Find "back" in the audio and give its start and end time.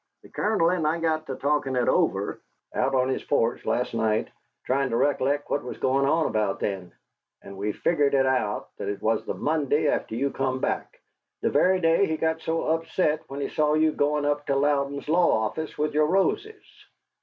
10.59-10.99